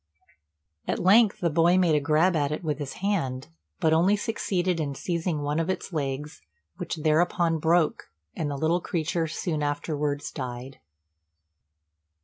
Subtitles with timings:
[0.87, 4.79] At length the boy made a grab at it with his hand, but only succeeded
[4.79, 6.41] in seizing one of its legs,
[6.77, 10.79] which thereupon broke, and the little creature soon afterwards died.